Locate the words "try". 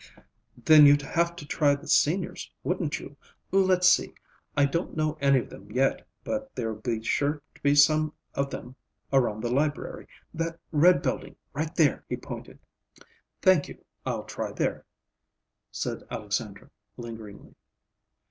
1.45-1.75, 14.23-14.51